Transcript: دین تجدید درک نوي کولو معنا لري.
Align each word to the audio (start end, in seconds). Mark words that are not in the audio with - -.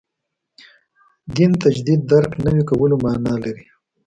دین 1.35 1.51
تجدید 1.63 2.01
درک 2.09 2.31
نوي 2.43 2.63
کولو 2.69 2.95
معنا 3.03 3.33
لري. 3.43 3.65